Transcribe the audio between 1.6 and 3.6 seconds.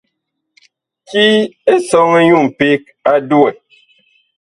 Esɔŋɛ nyu mpeg a duwɛ.